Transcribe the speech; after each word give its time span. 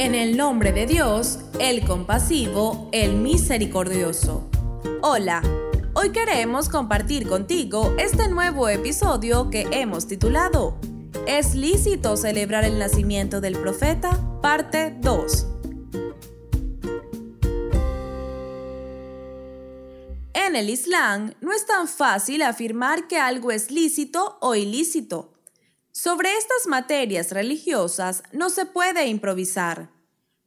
En 0.00 0.14
el 0.14 0.34
nombre 0.34 0.72
de 0.72 0.86
Dios, 0.86 1.40
el 1.58 1.86
compasivo, 1.86 2.88
el 2.90 3.16
misericordioso. 3.16 4.48
Hola, 5.02 5.42
hoy 5.92 6.08
queremos 6.10 6.70
compartir 6.70 7.28
contigo 7.28 7.94
este 7.98 8.26
nuevo 8.28 8.70
episodio 8.70 9.50
que 9.50 9.68
hemos 9.70 10.06
titulado 10.06 10.80
¿Es 11.26 11.54
lícito 11.54 12.16
celebrar 12.16 12.64
el 12.64 12.78
nacimiento 12.78 13.42
del 13.42 13.58
profeta? 13.58 14.18
Parte 14.40 14.96
2. 15.02 15.46
En 20.32 20.56
el 20.56 20.70
Islam 20.70 21.34
no 21.42 21.52
es 21.52 21.66
tan 21.66 21.86
fácil 21.86 22.40
afirmar 22.40 23.06
que 23.06 23.18
algo 23.18 23.50
es 23.50 23.70
lícito 23.70 24.38
o 24.40 24.54
ilícito. 24.54 25.29
Sobre 26.02 26.34
estas 26.34 26.66
materias 26.66 27.30
religiosas 27.30 28.22
no 28.32 28.48
se 28.48 28.64
puede 28.64 29.06
improvisar. 29.08 29.90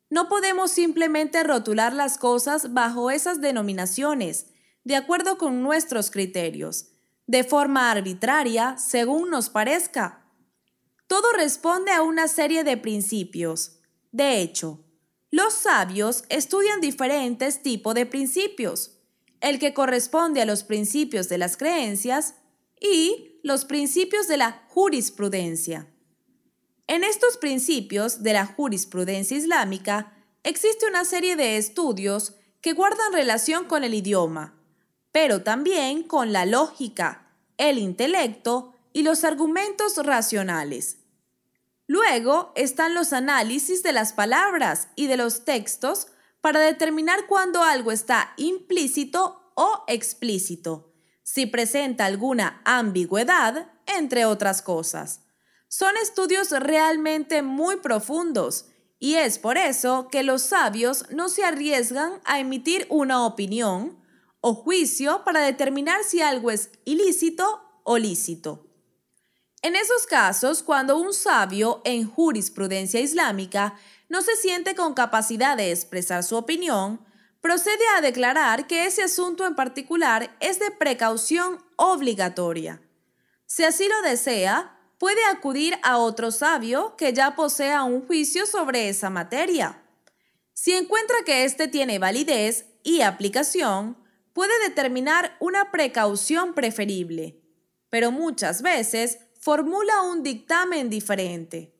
No 0.09 0.27
podemos 0.27 0.71
simplemente 0.71 1.43
rotular 1.43 1.93
las 1.93 2.17
cosas 2.17 2.73
bajo 2.73 3.11
esas 3.11 3.39
denominaciones, 3.39 4.47
de 4.83 4.95
acuerdo 4.95 5.37
con 5.37 5.61
nuestros 5.61 6.09
criterios, 6.09 6.87
de 7.27 7.43
forma 7.43 7.91
arbitraria, 7.91 8.79
según 8.79 9.29
nos 9.29 9.51
parezca. 9.51 10.25
Todo 11.05 11.31
responde 11.33 11.91
a 11.91 12.01
una 12.01 12.27
serie 12.27 12.63
de 12.63 12.75
principios. 12.75 13.79
De 14.11 14.41
hecho, 14.41 14.83
los 15.29 15.53
sabios 15.53 16.23
estudian 16.29 16.81
diferentes 16.81 17.61
tipos 17.61 17.93
de 17.93 18.07
principios, 18.07 18.97
el 19.39 19.59
que 19.59 19.75
corresponde 19.75 20.41
a 20.41 20.45
los 20.45 20.63
principios 20.63 21.29
de 21.29 21.37
las 21.37 21.57
creencias 21.57 22.37
y 22.81 23.32
los 23.43 23.65
principios 23.65 24.29
de 24.29 24.37
la 24.37 24.63
jurisprudencia. 24.69 25.85
En 26.87 27.03
estos 27.03 27.35
principios 27.35 28.23
de 28.23 28.31
la 28.31 28.45
jurisprudencia 28.45 29.35
islámica 29.35 30.13
existe 30.43 30.87
una 30.87 31.03
serie 31.03 31.35
de 31.35 31.57
estudios 31.57 32.35
que 32.61 32.71
guardan 32.71 33.11
relación 33.11 33.65
con 33.65 33.83
el 33.83 33.95
idioma, 33.95 34.57
pero 35.11 35.43
también 35.43 36.03
con 36.03 36.31
la 36.31 36.45
lógica, 36.45 37.33
el 37.57 37.79
intelecto 37.79 38.75
y 38.93 39.03
los 39.03 39.25
argumentos 39.25 39.97
racionales. 39.97 40.99
Luego 41.85 42.53
están 42.55 42.95
los 42.95 43.11
análisis 43.11 43.83
de 43.83 43.91
las 43.91 44.13
palabras 44.13 44.87
y 44.95 45.07
de 45.07 45.17
los 45.17 45.43
textos 45.43 46.07
para 46.39 46.61
determinar 46.61 47.27
cuándo 47.27 47.61
algo 47.61 47.91
está 47.91 48.33
implícito 48.37 49.51
o 49.55 49.83
explícito 49.87 50.92
si 51.23 51.45
presenta 51.45 52.05
alguna 52.05 52.61
ambigüedad, 52.65 53.71
entre 53.85 54.25
otras 54.25 54.61
cosas. 54.61 55.21
Son 55.67 55.95
estudios 55.97 56.51
realmente 56.51 57.41
muy 57.41 57.77
profundos 57.77 58.67
y 58.99 59.15
es 59.15 59.39
por 59.39 59.57
eso 59.57 60.07
que 60.09 60.23
los 60.23 60.43
sabios 60.43 61.09
no 61.09 61.29
se 61.29 61.43
arriesgan 61.43 62.21
a 62.25 62.39
emitir 62.39 62.85
una 62.89 63.25
opinión 63.25 63.99
o 64.39 64.53
juicio 64.53 65.23
para 65.25 65.41
determinar 65.41 66.03
si 66.03 66.21
algo 66.21 66.51
es 66.51 66.69
ilícito 66.85 67.61
o 67.83 67.97
lícito. 67.97 68.67
En 69.61 69.75
esos 69.77 70.05
casos, 70.05 70.61
cuando 70.61 70.97
un 70.97 71.13
sabio 71.13 71.81
en 71.85 72.09
jurisprudencia 72.09 72.99
islámica 72.99 73.75
no 74.09 74.21
se 74.21 74.35
siente 74.35 74.75
con 74.75 74.93
capacidad 74.93 75.55
de 75.55 75.71
expresar 75.71 76.23
su 76.23 76.35
opinión, 76.35 76.99
procede 77.43 77.83
a 77.97 78.01
declarar 78.01 78.67
que 78.67 78.85
ese 78.85 79.03
asunto 79.03 79.45
en 79.45 79.53
particular 79.53 80.33
es 80.39 80.59
de 80.59 80.71
precaución 80.71 81.61
obligatoria. 81.75 82.81
Si 83.45 83.65
así 83.65 83.85
lo 83.89 84.01
desea, 84.01 84.79
puede 84.97 85.19
acudir 85.25 85.77
a 85.83 85.97
otro 85.97 86.31
sabio 86.31 86.95
que 86.95 87.11
ya 87.11 87.35
posea 87.35 87.83
un 87.83 88.07
juicio 88.07 88.45
sobre 88.45 88.87
esa 88.87 89.09
materia. 89.09 89.83
Si 90.53 90.71
encuentra 90.73 91.17
que 91.25 91.43
éste 91.43 91.67
tiene 91.67 91.99
validez 91.99 92.65
y 92.81 93.01
aplicación, 93.01 93.97
puede 94.31 94.57
determinar 94.61 95.35
una 95.41 95.69
precaución 95.69 96.53
preferible, 96.53 97.41
pero 97.89 98.13
muchas 98.13 98.61
veces 98.61 99.19
formula 99.37 100.01
un 100.03 100.23
dictamen 100.23 100.89
diferente. 100.89 101.75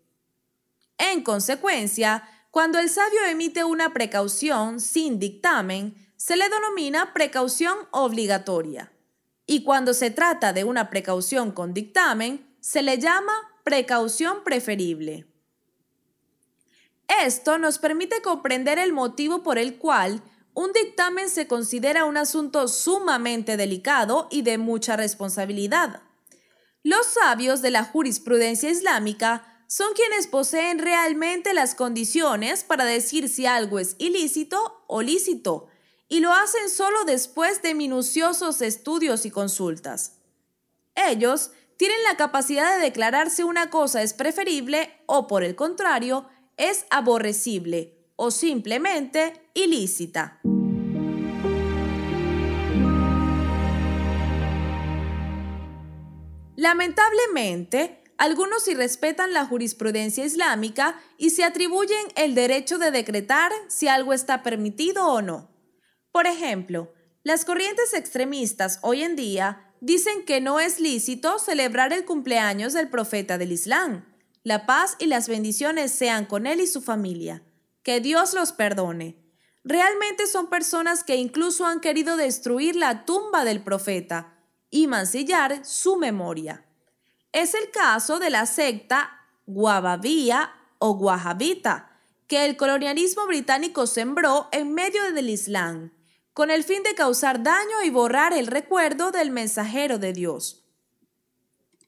En 0.98 1.24
consecuencia, 1.24 2.28
cuando 2.54 2.78
el 2.78 2.88
sabio 2.88 3.26
emite 3.28 3.64
una 3.64 3.94
precaución 3.94 4.80
sin 4.80 5.18
dictamen, 5.18 5.96
se 6.18 6.36
le 6.36 6.50
denomina 6.50 7.12
precaución 7.12 7.76
obligatoria. 7.90 8.94
Y 9.48 9.64
cuando 9.64 9.96
se 9.96 10.12
trata 10.12 10.54
de 10.54 10.64
una 10.64 10.92
precaución 10.92 11.52
con 11.52 11.74
dictamen, 11.74 12.56
se 12.60 12.84
le 12.84 13.00
llama 13.00 13.34
precaución 13.64 14.44
preferible. 14.44 15.26
Esto 17.24 17.58
nos 17.58 17.80
permite 17.80 18.22
comprender 18.22 18.78
el 18.78 18.94
motivo 18.94 19.42
por 19.42 19.58
el 19.58 19.80
cual 19.80 20.22
un 20.54 20.74
dictamen 20.74 21.32
se 21.32 21.48
considera 21.48 22.06
un 22.06 22.18
asunto 22.18 22.68
sumamente 22.68 23.58
delicado 23.58 24.28
y 24.30 24.44
de 24.44 24.60
mucha 24.60 24.96
responsabilidad. 24.96 26.04
Los 26.84 27.08
sabios 27.08 27.64
de 27.64 27.72
la 27.72 27.84
jurisprudencia 27.84 28.70
islámica 28.70 29.53
son 29.76 29.94
quienes 29.96 30.28
poseen 30.28 30.78
realmente 30.78 31.52
las 31.52 31.74
condiciones 31.74 32.64
para 32.64 32.86
decir 32.86 33.28
si 33.28 33.48
algo 33.48 33.80
es 33.80 33.96
ilícito 33.98 34.84
o 34.86 35.02
lícito, 35.02 35.68
y 36.08 36.20
lo 36.20 36.32
hacen 36.32 36.70
solo 36.70 37.06
después 37.06 37.64
de 37.64 37.74
minuciosos 37.74 38.62
estudios 38.62 39.26
y 39.26 39.32
consultas. 39.32 40.20
Ellos 40.94 41.50
tienen 41.76 41.98
la 42.04 42.18
capacidad 42.18 42.76
de 42.76 42.84
declarar 42.84 43.32
si 43.32 43.42
una 43.42 43.72
cosa 43.72 44.04
es 44.04 44.14
preferible 44.14 44.94
o, 45.08 45.26
por 45.26 45.44
el 45.44 45.56
contrario, 45.56 46.28
es 46.56 46.86
aborrecible 46.92 47.98
o 48.16 48.30
simplemente 48.30 49.50
ilícita. 49.56 50.40
Lamentablemente, 56.56 58.03
algunos 58.18 58.68
irrespetan 58.68 59.34
la 59.34 59.46
jurisprudencia 59.46 60.26
islámica 60.26 61.02
y 61.18 61.32
se 61.32 61.44
atribuyen 61.44 62.06
el 62.16 62.36
derecho 62.36 62.78
de 62.78 62.92
decretar 62.92 63.52
si 63.68 63.88
algo 63.88 64.14
está 64.14 64.44
permitido 64.44 65.08
o 65.08 65.22
no. 65.22 65.50
Por 66.12 66.28
ejemplo, 66.28 66.94
las 67.24 67.46
corrientes 67.46 67.94
extremistas 67.94 68.80
hoy 68.82 69.04
en 69.04 69.16
día 69.16 69.74
dicen 69.82 70.26
que 70.26 70.42
no 70.42 70.60
es 70.60 70.80
lícito 70.80 71.40
celebrar 71.40 71.92
el 71.92 72.06
cumpleaños 72.06 72.74
del 72.74 72.90
profeta 72.90 73.38
del 73.38 73.52
Islam. 73.52 74.06
La 74.44 74.66
paz 74.66 74.96
y 75.00 75.08
las 75.08 75.28
bendiciones 75.28 75.92
sean 75.92 76.26
con 76.26 76.48
él 76.48 76.60
y 76.60 76.68
su 76.68 76.82
familia. 76.82 77.44
Que 77.82 78.00
Dios 78.00 78.34
los 78.34 78.52
perdone. 78.52 79.18
Realmente 79.64 80.28
son 80.28 80.50
personas 80.50 81.04
que 81.04 81.16
incluso 81.16 81.66
han 81.66 81.80
querido 81.80 82.18
destruir 82.18 82.76
la 82.76 83.06
tumba 83.06 83.46
del 83.46 83.64
profeta 83.64 84.38
y 84.70 84.88
mancillar 84.88 85.66
su 85.66 85.96
memoria. 85.98 86.66
Es 87.34 87.56
el 87.56 87.72
caso 87.72 88.20
de 88.20 88.30
la 88.30 88.46
secta 88.46 89.26
Guababía 89.48 90.54
o 90.78 90.94
Guajabita, 90.94 92.00
que 92.28 92.46
el 92.46 92.56
colonialismo 92.58 93.26
británico 93.26 93.88
sembró 93.88 94.50
en 94.52 94.74
medio 94.76 95.12
del 95.14 95.32
Islam, 95.32 95.92
con 96.34 96.52
el 96.52 96.64
fin 96.64 96.84
de 96.84 96.94
causar 96.94 97.42
daño 97.42 97.82
y 97.84 97.90
borrar 97.90 98.34
el 98.34 98.46
recuerdo 98.46 99.12
del 99.12 99.32
mensajero 99.32 99.98
de 99.98 100.14
Dios. 100.14 100.64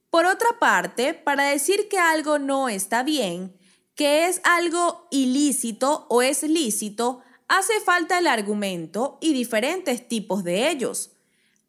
Por 0.09 0.25
otra 0.25 0.57
parte, 0.59 1.13
para 1.13 1.44
decir 1.44 1.89
que 1.89 2.00
algo 2.00 2.39
no 2.39 2.67
está 2.67 3.03
bien, 3.03 3.55
que 3.94 4.28
es 4.28 4.41
algo 4.45 5.07
ilícito 5.11 6.07
o 6.09 6.23
es 6.23 6.41
lícito, 6.41 7.22
hace 7.47 7.79
falta 7.81 8.17
el 8.17 8.25
argumento 8.25 9.19
y 9.22 9.34
diferentes 9.34 10.07
tipos 10.07 10.44
de 10.44 10.72
ellos. 10.72 11.11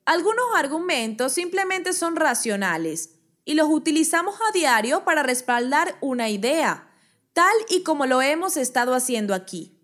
Algunos 0.06 0.46
argumentos 0.54 1.34
simplemente 1.34 1.92
son 1.92 2.16
racionales, 2.16 3.15
y 3.46 3.54
los 3.54 3.68
utilizamos 3.70 4.34
a 4.46 4.52
diario 4.52 5.04
para 5.04 5.22
respaldar 5.22 5.96
una 6.02 6.28
idea, 6.28 6.90
tal 7.32 7.54
y 7.70 7.84
como 7.84 8.04
lo 8.04 8.20
hemos 8.20 8.58
estado 8.58 8.92
haciendo 8.92 9.34
aquí. 9.34 9.80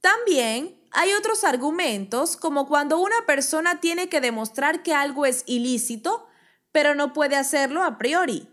También 0.00 0.82
hay 0.92 1.12
otros 1.12 1.44
argumentos 1.44 2.38
como 2.38 2.66
cuando 2.66 2.98
una 2.98 3.26
persona 3.26 3.80
tiene 3.80 4.08
que 4.08 4.22
demostrar 4.22 4.82
que 4.82 4.94
algo 4.94 5.26
es 5.26 5.44
ilícito, 5.46 6.26
pero 6.72 6.94
no 6.94 7.12
puede 7.12 7.36
hacerlo 7.36 7.82
a 7.82 7.98
priori. 7.98 8.48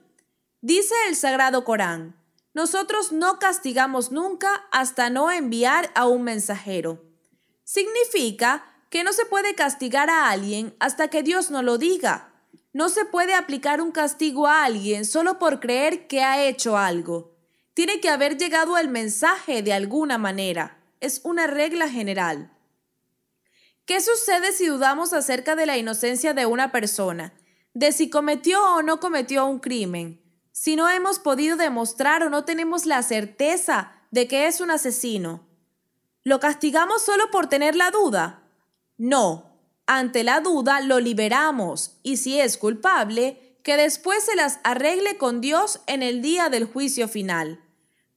Dice 0.61 0.93
el 1.07 1.15
Sagrado 1.15 1.63
Corán, 1.63 2.21
nosotros 2.53 3.13
no 3.13 3.39
castigamos 3.39 4.11
nunca 4.11 4.67
hasta 4.71 5.09
no 5.09 5.31
enviar 5.31 5.89
a 5.95 6.05
un 6.07 6.23
mensajero. 6.23 7.01
Significa 7.63 8.65
que 8.89 9.05
no 9.05 9.13
se 9.13 9.25
puede 9.25 9.55
castigar 9.55 10.09
a 10.09 10.29
alguien 10.29 10.75
hasta 10.79 11.07
que 11.07 11.23
Dios 11.23 11.49
no 11.49 11.61
lo 11.63 11.77
diga. 11.77 12.32
No 12.73 12.89
se 12.89 13.05
puede 13.05 13.35
aplicar 13.35 13.81
un 13.81 13.91
castigo 13.91 14.47
a 14.47 14.63
alguien 14.63 15.05
solo 15.05 15.37
por 15.37 15.59
creer 15.59 16.07
que 16.07 16.23
ha 16.23 16.43
hecho 16.43 16.75
algo. 16.75 17.37
Tiene 17.75 17.99
que 17.99 18.09
haber 18.09 18.37
llegado 18.37 18.79
el 18.79 18.89
mensaje 18.89 19.61
de 19.61 19.73
alguna 19.73 20.17
manera. 20.17 20.83
Es 20.99 21.21
una 21.23 21.45
regla 21.45 21.87
general. 21.87 22.51
¿Qué 23.85 24.01
sucede 24.01 24.51
si 24.53 24.65
dudamos 24.65 25.13
acerca 25.13 25.55
de 25.55 25.67
la 25.67 25.77
inocencia 25.77 26.33
de 26.33 26.47
una 26.47 26.71
persona? 26.71 27.33
De 27.75 27.91
si 27.91 28.09
cometió 28.09 28.75
o 28.75 28.81
no 28.81 28.99
cometió 28.99 29.45
un 29.45 29.59
crimen. 29.59 30.23
Si 30.51 30.75
no 30.75 30.89
hemos 30.89 31.19
podido 31.19 31.57
demostrar 31.57 32.23
o 32.23 32.29
no 32.29 32.43
tenemos 32.43 32.85
la 32.85 33.03
certeza 33.03 33.91
de 34.09 34.27
que 34.27 34.47
es 34.47 34.61
un 34.61 34.71
asesino. 34.71 35.47
¿Lo 36.23 36.39
castigamos 36.39 37.03
solo 37.03 37.29
por 37.29 37.47
tener 37.47 37.75
la 37.75 37.91
duda? 37.91 38.43
No, 38.97 39.52
ante 39.85 40.23
la 40.23 40.39
duda 40.39 40.81
lo 40.81 40.99
liberamos 40.99 41.97
y 42.03 42.17
si 42.17 42.39
es 42.39 42.57
culpable, 42.57 43.57
que 43.63 43.77
después 43.77 44.23
se 44.23 44.35
las 44.35 44.59
arregle 44.63 45.17
con 45.17 45.41
Dios 45.41 45.81
en 45.87 46.03
el 46.03 46.21
día 46.21 46.49
del 46.49 46.65
juicio 46.65 47.07
final. 47.07 47.63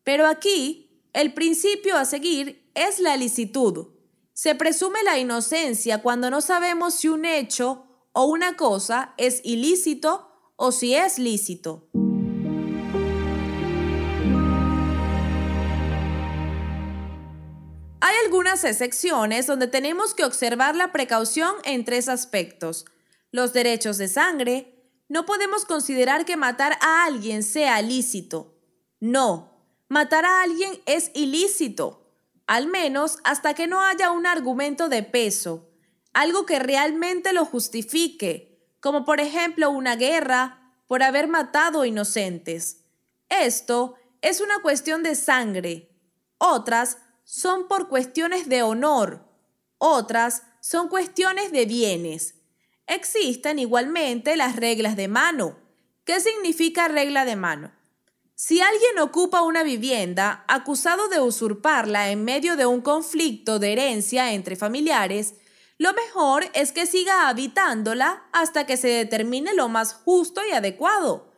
Pero 0.04 0.26
aquí, 0.26 1.02
el 1.12 1.34
principio 1.34 1.96
a 1.96 2.04
seguir 2.04 2.70
es 2.74 2.98
la 3.00 3.16
licitud. 3.16 3.88
Se 4.32 4.54
presume 4.54 5.02
la 5.02 5.18
inocencia 5.18 6.02
cuando 6.02 6.30
no 6.30 6.40
sabemos 6.40 6.94
si 6.94 7.08
un 7.08 7.24
hecho 7.24 7.86
o 8.12 8.24
una 8.24 8.56
cosa 8.56 9.14
es 9.16 9.40
ilícito 9.44 10.30
o 10.56 10.72
si 10.72 10.94
es 10.94 11.18
lícito. 11.18 11.88
Algunas 18.46 18.64
excepciones 18.64 19.48
donde 19.48 19.66
tenemos 19.66 20.14
que 20.14 20.24
observar 20.24 20.76
la 20.76 20.92
precaución 20.92 21.52
en 21.64 21.84
tres 21.84 22.08
aspectos. 22.08 22.84
Los 23.32 23.52
derechos 23.52 23.98
de 23.98 24.06
sangre. 24.06 24.84
No 25.08 25.26
podemos 25.26 25.64
considerar 25.64 26.24
que 26.24 26.36
matar 26.36 26.78
a 26.80 27.06
alguien 27.06 27.42
sea 27.42 27.82
lícito. 27.82 28.56
No, 29.00 29.66
matar 29.88 30.24
a 30.24 30.42
alguien 30.42 30.80
es 30.86 31.10
ilícito, 31.14 32.12
al 32.46 32.68
menos 32.68 33.18
hasta 33.24 33.52
que 33.54 33.66
no 33.66 33.82
haya 33.82 34.12
un 34.12 34.26
argumento 34.26 34.88
de 34.88 35.02
peso, 35.02 35.68
algo 36.12 36.46
que 36.46 36.60
realmente 36.60 37.32
lo 37.32 37.44
justifique, 37.44 38.64
como 38.78 39.04
por 39.04 39.18
ejemplo 39.18 39.70
una 39.70 39.96
guerra 39.96 40.72
por 40.86 41.02
haber 41.02 41.26
matado 41.26 41.84
inocentes. 41.84 42.84
Esto 43.28 43.96
es 44.22 44.40
una 44.40 44.60
cuestión 44.60 45.02
de 45.02 45.16
sangre. 45.16 45.90
Otras 46.38 46.98
son 47.26 47.66
por 47.66 47.88
cuestiones 47.88 48.48
de 48.48 48.62
honor, 48.62 49.28
otras 49.78 50.44
son 50.60 50.88
cuestiones 50.88 51.50
de 51.50 51.66
bienes. 51.66 52.36
Existen 52.86 53.58
igualmente 53.58 54.36
las 54.36 54.54
reglas 54.54 54.94
de 54.94 55.08
mano. 55.08 55.58
¿Qué 56.04 56.20
significa 56.20 56.86
regla 56.86 57.24
de 57.24 57.34
mano? 57.34 57.72
Si 58.36 58.60
alguien 58.60 59.00
ocupa 59.00 59.42
una 59.42 59.64
vivienda 59.64 60.44
acusado 60.46 61.08
de 61.08 61.18
usurparla 61.18 62.10
en 62.10 62.24
medio 62.24 62.54
de 62.54 62.64
un 62.64 62.80
conflicto 62.80 63.58
de 63.58 63.72
herencia 63.72 64.32
entre 64.32 64.54
familiares, 64.54 65.34
lo 65.78 65.92
mejor 65.94 66.44
es 66.54 66.70
que 66.70 66.86
siga 66.86 67.28
habitándola 67.28 68.22
hasta 68.32 68.66
que 68.66 68.76
se 68.76 68.88
determine 68.88 69.52
lo 69.52 69.68
más 69.68 69.94
justo 69.94 70.42
y 70.48 70.52
adecuado. 70.52 71.32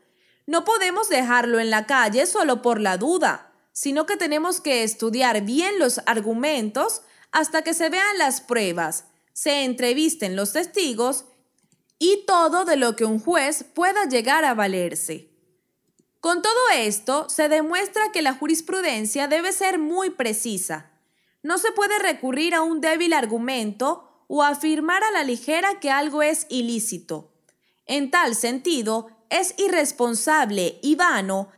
No 0.46 0.66
podemos 0.66 1.08
dejarlo 1.08 1.60
en 1.60 1.70
la 1.70 1.86
calle 1.86 2.26
solo 2.26 2.60
por 2.60 2.78
la 2.78 2.98
duda 2.98 3.47
sino 3.78 4.06
que 4.06 4.16
tenemos 4.16 4.60
que 4.60 4.82
estudiar 4.82 5.42
bien 5.42 5.78
los 5.78 6.00
argumentos 6.06 7.02
hasta 7.30 7.62
que 7.62 7.74
se 7.74 7.88
vean 7.90 8.18
las 8.18 8.40
pruebas, 8.40 9.04
se 9.32 9.62
entrevisten 9.62 10.34
los 10.34 10.52
testigos 10.52 11.26
y 11.96 12.24
todo 12.26 12.64
de 12.64 12.74
lo 12.74 12.96
que 12.96 13.04
un 13.04 13.20
juez 13.20 13.62
pueda 13.62 14.06
llegar 14.06 14.44
a 14.44 14.54
valerse. 14.54 15.30
Con 16.18 16.42
todo 16.42 16.58
esto, 16.74 17.28
se 17.28 17.48
demuestra 17.48 18.10
que 18.10 18.20
la 18.20 18.34
jurisprudencia 18.34 19.28
debe 19.28 19.52
ser 19.52 19.78
muy 19.78 20.10
precisa. 20.10 20.90
No 21.44 21.56
se 21.56 21.70
puede 21.70 22.00
recurrir 22.00 22.56
a 22.56 22.62
un 22.62 22.80
débil 22.80 23.12
argumento 23.12 24.24
o 24.26 24.42
afirmar 24.42 25.04
a 25.04 25.12
la 25.12 25.22
ligera 25.22 25.78
que 25.78 25.92
algo 25.92 26.22
es 26.22 26.48
ilícito. 26.48 27.32
En 27.86 28.10
tal 28.10 28.34
sentido, 28.34 29.06
es 29.30 29.54
irresponsable 29.56 30.80
y 30.82 30.96
vano 30.96 31.50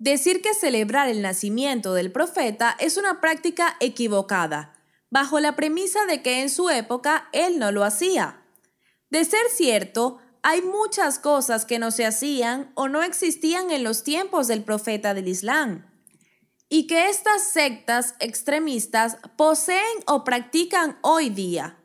Decir 0.00 0.40
que 0.40 0.54
celebrar 0.54 1.10
el 1.10 1.20
nacimiento 1.20 1.92
del 1.92 2.10
profeta 2.10 2.74
es 2.80 2.96
una 2.96 3.20
práctica 3.20 3.76
equivocada, 3.80 4.72
bajo 5.10 5.40
la 5.40 5.56
premisa 5.56 6.06
de 6.06 6.22
que 6.22 6.40
en 6.40 6.48
su 6.48 6.70
época 6.70 7.28
él 7.34 7.58
no 7.58 7.70
lo 7.70 7.84
hacía. 7.84 8.42
De 9.10 9.26
ser 9.26 9.42
cierto, 9.54 10.16
hay 10.42 10.62
muchas 10.62 11.18
cosas 11.18 11.66
que 11.66 11.78
no 11.78 11.90
se 11.90 12.06
hacían 12.06 12.72
o 12.76 12.88
no 12.88 13.02
existían 13.02 13.70
en 13.70 13.84
los 13.84 14.02
tiempos 14.02 14.48
del 14.48 14.64
profeta 14.64 15.12
del 15.12 15.28
Islam, 15.28 15.86
y 16.70 16.86
que 16.86 17.10
estas 17.10 17.50
sectas 17.50 18.14
extremistas 18.20 19.18
poseen 19.36 19.84
o 20.06 20.24
practican 20.24 20.98
hoy 21.02 21.28
día. 21.28 21.76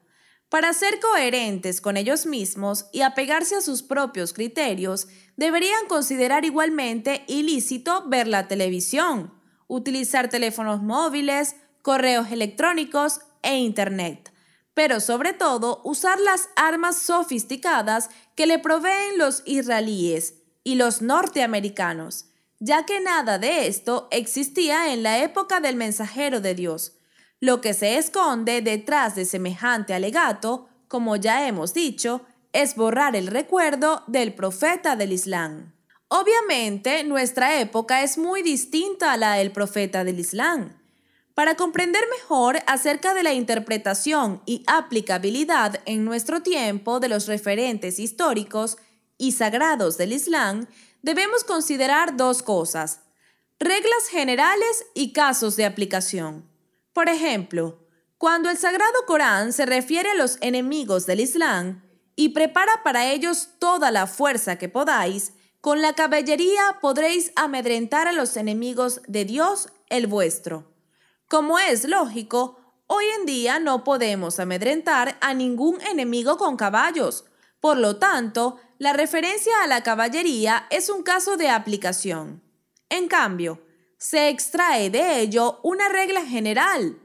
Para 0.48 0.72
ser 0.72 1.02
coherentes 1.02 1.82
con 1.82 1.98
ellos 1.98 2.26
mismos 2.26 2.86
y 2.94 3.02
apegarse 3.02 3.56
a 3.56 3.62
sus 3.62 3.84
propios 3.84 4.32
criterios, 4.32 5.10
deberían 5.38 5.88
considerar 5.88 6.46
igualmente 6.46 7.24
ilícito 7.28 8.04
ver 8.08 8.28
la 8.28 8.48
televisión, 8.48 9.34
utilizar 9.68 10.30
teléfonos 10.30 10.82
móviles, 10.82 11.56
correos 11.82 12.32
electrónicos 12.32 13.20
e 13.42 13.58
Internet, 13.58 14.32
pero 14.74 15.00
sobre 15.00 15.34
todo 15.34 15.82
usar 15.84 16.20
las 16.20 16.50
armas 16.56 16.98
sofisticadas 16.98 18.10
que 18.36 18.48
le 18.48 18.60
proveen 18.60 19.18
los 19.18 19.44
israelíes 19.46 20.36
y 20.64 20.76
los 20.76 21.02
norteamericanos, 21.02 22.26
ya 22.60 22.86
que 22.86 23.00
nada 23.00 23.38
de 23.38 23.68
esto 23.68 24.08
existía 24.12 24.94
en 24.94 25.04
la 25.04 25.20
época 25.20 25.60
del 25.60 25.76
mensajero 25.76 26.42
de 26.42 26.56
Dios, 26.56 26.98
lo 27.40 27.62
que 27.62 27.74
se 27.74 27.98
esconde 27.98 28.62
detrás 28.62 29.16
de 29.16 29.26
semejante 29.26 29.94
alegato, 29.94 30.68
como 30.88 31.16
ya 31.16 31.48
hemos 31.48 31.74
dicho, 31.74 32.26
es 32.56 32.76
borrar 32.76 33.18
el 33.18 33.28
recuerdo 33.28 34.04
del 34.08 34.34
profeta 34.34 34.96
del 34.96 35.12
Islam. 35.12 35.74
Obviamente, 36.08 37.04
nuestra 37.04 37.60
época 37.60 38.02
es 38.02 38.18
muy 38.18 38.44
distinta 38.44 39.12
a 39.12 39.18
la 39.18 39.34
del 39.34 39.52
profeta 39.52 40.06
del 40.06 40.20
Islam. 40.20 40.82
Para 41.34 41.56
comprender 41.56 42.06
mejor 42.10 42.60
acerca 42.66 43.14
de 43.14 43.24
la 43.24 43.34
interpretación 43.34 44.42
y 44.46 44.64
aplicabilidad 44.68 45.82
en 45.86 46.06
nuestro 46.06 46.42
tiempo 46.42 47.02
de 47.02 47.10
los 47.10 47.28
referentes 47.28 48.00
históricos 48.00 48.78
y 49.18 49.34
sagrados 49.34 49.98
del 49.98 50.14
Islam, 50.14 50.66
debemos 51.02 51.44
considerar 51.44 52.16
dos 52.16 52.42
cosas, 52.42 53.02
reglas 53.60 54.08
generales 54.10 54.86
y 54.94 55.12
casos 55.12 55.58
de 55.58 55.66
aplicación. 55.66 56.50
Por 56.94 57.10
ejemplo, 57.10 57.86
cuando 58.18 58.50
el 58.50 58.58
Sagrado 58.58 59.06
Corán 59.06 59.52
se 59.52 59.66
refiere 59.66 60.12
a 60.12 60.16
los 60.16 60.38
enemigos 60.40 61.06
del 61.06 61.20
Islam 61.20 61.85
y 62.16 62.30
prepara 62.30 62.84
para 62.84 63.12
ellos 63.12 63.50
toda 63.60 63.92
la 63.92 64.08
fuerza 64.08 64.58
que 64.58 64.70
podáis, 64.70 65.34
con 65.62 65.82
la 65.82 65.94
caballería 65.94 66.78
podréis 66.80 67.32
amedrentar 67.36 68.08
a 68.08 68.14
los 68.14 68.38
enemigos 68.38 69.02
de 69.08 69.26
Dios 69.26 69.70
el 69.90 70.08
vuestro. 70.08 70.72
Como 71.28 71.58
es 71.58 71.86
lógico, 71.86 72.60
hoy 72.88 73.06
en 73.20 73.26
día 73.26 73.60
no 73.60 73.84
podemos 73.84 74.40
amedrentar 74.40 75.18
a 75.22 75.34
ningún 75.34 75.82
enemigo 75.82 76.38
con 76.38 76.56
caballos. 76.56 77.26
Por 77.60 77.78
lo 77.78 77.98
tanto, 77.98 78.60
la 78.78 78.94
referencia 78.94 79.54
a 79.64 79.68
la 79.68 79.82
caballería 79.82 80.68
es 80.70 80.90
un 80.90 81.02
caso 81.02 81.36
de 81.36 81.50
aplicación. 81.50 82.44
En 82.90 83.08
cambio, 83.08 83.66
se 83.98 84.30
extrae 84.30 84.90
de 84.92 85.20
ello 85.20 85.60
una 85.64 85.90
regla 85.90 86.24
general. 86.26 87.00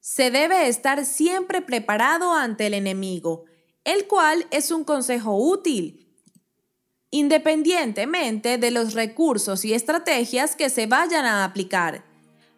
Se 0.00 0.30
debe 0.30 0.66
estar 0.66 1.04
siempre 1.04 1.62
preparado 1.62 2.32
ante 2.32 2.66
el 2.66 2.74
enemigo, 2.74 3.44
el 3.86 4.08
cual 4.08 4.46
es 4.50 4.72
un 4.72 4.84
consejo 4.84 5.36
útil, 5.36 6.12
independientemente 7.10 8.58
de 8.58 8.72
los 8.72 8.94
recursos 8.94 9.64
y 9.64 9.72
estrategias 9.72 10.56
que 10.56 10.68
se 10.68 10.86
vayan 10.86 11.24
a 11.24 11.44
aplicar. 11.44 12.04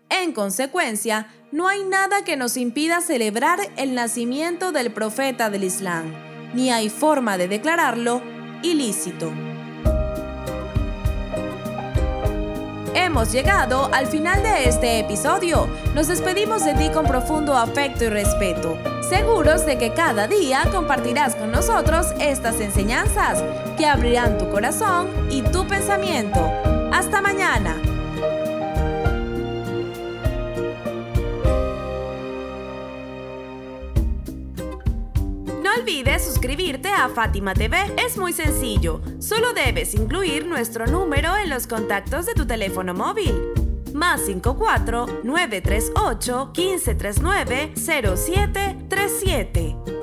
En 0.09 0.33
consecuencia, 0.33 1.29
no 1.53 1.69
hay 1.69 1.85
nada 1.85 2.25
que 2.25 2.37
nos 2.37 2.57
impida 2.57 3.03
celebrar 3.03 3.61
el 3.77 3.95
nacimiento 3.95 4.73
del 4.73 4.91
profeta 4.91 5.51
del 5.51 5.65
Islam, 5.65 6.15
ni 6.55 6.71
hay 6.71 6.89
forma 6.89 7.37
de 7.37 7.47
declararlo 7.47 8.23
ilícito. 8.63 9.31
Hemos 12.95 13.33
llegado 13.33 13.91
al 13.93 14.07
final 14.07 14.43
de 14.43 14.69
este 14.69 14.99
episodio. 14.99 15.69
Nos 15.95 16.09
despedimos 16.09 16.65
de 16.65 16.75
ti 16.75 16.91
con 16.91 17.07
profundo 17.07 17.55
afecto 17.55 18.05
y 18.05 18.09
respeto, 18.09 18.79
seguros 19.09 19.65
de 19.65 19.79
que 19.79 19.93
cada 19.93 20.27
día 20.29 20.65
compartirás 20.71 21.35
con 21.35 21.51
nosotros 21.51 22.07
estas 22.21 22.61
enseñanzas 22.61 23.43
que 23.77 23.87
abrirán 23.87 24.39
tu 24.39 24.51
corazón 24.51 25.09
y 25.31 25.43
tu 25.43 25.67
pensamiento. 25.67 26.41
Hasta 26.93 27.21
mañana. 27.21 27.75
olvides 35.79 36.25
suscribirte 36.25 36.89
a 36.89 37.09
Fátima 37.09 37.55
TV. 37.55 37.77
Es 38.05 38.19
muy 38.19 38.33
sencillo. 38.33 39.01
Solo 39.21 39.53
debes 39.53 39.95
incluir 39.95 40.47
nuestro 40.47 40.87
número 40.87 41.37
en 41.37 41.51
los 41.51 41.67
contactos 41.67 42.27
de 42.27 42.35
tu 42.35 42.47
teléfono 42.47 42.95
móvil. 42.95 43.68
Más 43.95 44.21
54 44.27 45.07
938 45.25 46.53
1539 46.55 47.73
0737. 47.77 49.98